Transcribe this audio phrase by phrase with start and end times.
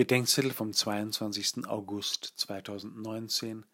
[0.00, 1.66] Bedenkzettel vom 22.
[1.66, 3.66] August 2019,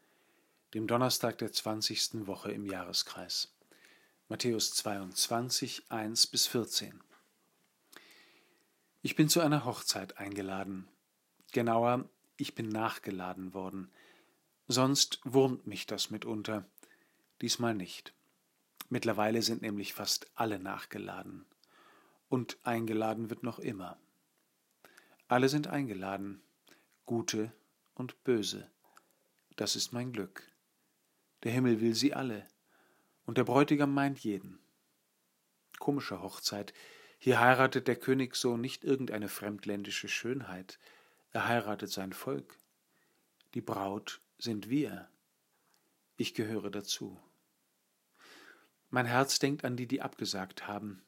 [0.75, 2.27] dem Donnerstag der 20.
[2.27, 3.55] Woche im Jahreskreis.
[4.29, 7.01] Matthäus 22, 1 bis 14.
[9.03, 10.89] Ich bin zu einer Hochzeit eingeladen.
[11.53, 13.89] Genauer, ich bin nachgeladen worden.
[14.67, 16.67] Sonst wurmt mich das mitunter.
[17.41, 18.13] Diesmal nicht.
[18.89, 21.47] Mittlerweile sind nämlich fast alle nachgeladen.
[22.29, 23.97] Und eingeladen wird noch immer.
[25.29, 26.41] Alle sind eingeladen,
[27.05, 27.53] gute
[27.95, 28.71] und böse.
[29.57, 30.43] Das ist mein Glück.
[31.43, 32.47] Der Himmel will sie alle,
[33.25, 34.61] und der Bräutigam meint jeden.
[35.79, 36.73] Komische Hochzeit.
[37.19, 40.79] Hier heiratet der Königssohn nicht irgendeine fremdländische Schönheit,
[41.33, 42.59] er heiratet sein Volk.
[43.55, 45.11] Die Braut sind wir.
[46.17, 47.21] Ich gehöre dazu.
[48.91, 51.03] Mein Herz denkt an die, die abgesagt haben.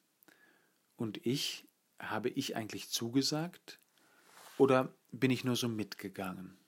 [0.96, 1.66] Und ich,
[1.98, 3.78] habe ich eigentlich zugesagt?
[4.58, 6.58] Oder bin ich nur so mitgegangen?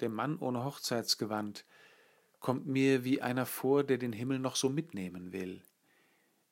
[0.00, 1.64] Der Mann ohne Hochzeitsgewand
[2.38, 5.62] kommt mir wie einer vor, der den Himmel noch so mitnehmen will,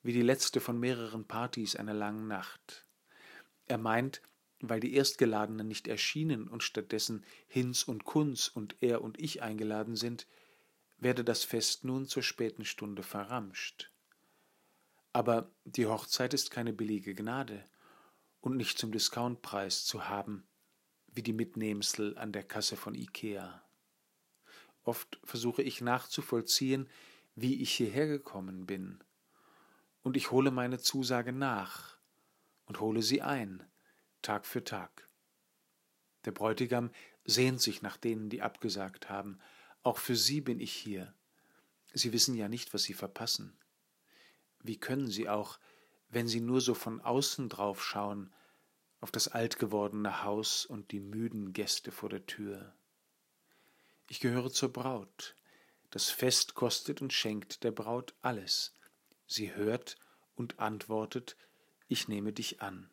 [0.01, 2.85] wie die letzte von mehreren Partys einer langen Nacht.
[3.67, 4.23] Er meint,
[4.59, 9.95] weil die Erstgeladenen nicht erschienen und stattdessen Hinz und Kunz und er und ich eingeladen
[9.95, 10.25] sind,
[10.97, 13.91] werde das Fest nun zur späten Stunde verramscht.
[15.11, 17.63] Aber die Hochzeit ist keine billige Gnade
[18.41, 20.47] und nicht zum Discountpreis zu haben,
[21.13, 23.63] wie die Mitnehmsel an der Kasse von Ikea.
[24.83, 26.89] Oft versuche ich nachzuvollziehen,
[27.35, 29.03] wie ich hierher gekommen bin,
[30.03, 31.97] und ich hole meine Zusage nach
[32.65, 33.63] und hole sie ein,
[34.21, 35.07] Tag für Tag.
[36.25, 36.91] Der Bräutigam
[37.25, 39.39] sehnt sich nach denen, die abgesagt haben.
[39.81, 41.13] Auch für sie bin ich hier.
[41.93, 43.57] Sie wissen ja nicht, was sie verpassen.
[44.61, 45.59] Wie können sie auch,
[46.09, 48.33] wenn sie nur so von außen drauf schauen,
[49.03, 52.73] auf das alt gewordene Haus und die müden Gäste vor der Tür.
[54.07, 55.35] Ich gehöre zur Braut.
[55.89, 58.73] Das Fest kostet und schenkt der Braut alles.
[59.27, 59.97] Sie hört
[60.35, 61.35] und antwortet,
[61.89, 62.89] ich nehme dich an.